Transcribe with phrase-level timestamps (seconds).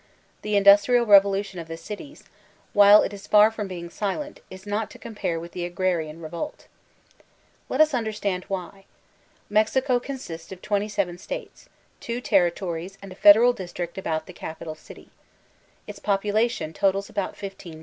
[0.41, 2.23] The indna* trial revolution of the cities,
[2.73, 6.65] while it is far from being silent, is not to compare with the agrarian revolt
[7.69, 8.85] Let us understand why.
[9.47, 11.69] Mexico consbts of twenty* seven states,
[11.99, 15.11] two territories and a federal district about the capital city.
[15.85, 17.79] Its popubtion totals about 15,000,000.